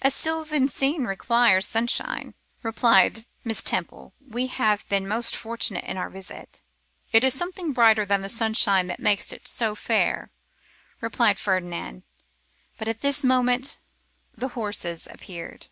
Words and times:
'A 0.00 0.10
sylvan 0.10 0.68
scene 0.68 1.04
requires 1.04 1.68
sunshine,' 1.68 2.32
replied 2.62 3.26
Miss 3.44 3.62
Temple. 3.62 4.14
'We 4.26 4.46
have 4.46 4.88
been 4.88 5.06
most 5.06 5.36
fortunate 5.36 5.84
in 5.84 5.98
our 5.98 6.08
visit.' 6.08 6.62
'It 7.12 7.22
is 7.22 7.34
something 7.34 7.74
brighter 7.74 8.06
than 8.06 8.22
the 8.22 8.30
sunshine 8.30 8.86
that 8.86 9.00
makes 9.00 9.34
it 9.34 9.46
so 9.46 9.74
fair,' 9.74 10.30
replied 11.02 11.38
Ferdinand; 11.38 12.04
but 12.78 12.88
at 12.88 13.02
this 13.02 13.22
moment 13.22 13.78
the 14.34 14.48
horses 14.56 15.06
appeared. 15.08 15.68